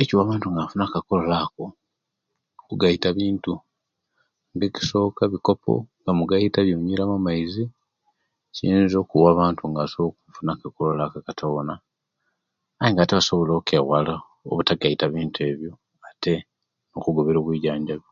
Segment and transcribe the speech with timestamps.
[0.00, 1.64] Ekiwa abantu nga bafuna akakoolo ako
[2.66, 3.52] kugaita bintu
[4.66, 7.64] ekisoka ebikopo nga mugaita ebimunyuiramu amaizi
[8.54, 9.82] kiyinza okuwa abantu nga
[10.26, 11.74] bafuna okakoolo ako tikakoma
[12.82, 14.14] aye ate nga basobola okewala
[14.50, 15.72] ogaita ebintu ebiyo
[16.08, 16.34] ate
[16.88, 18.08] nokugoberera obwijanjabi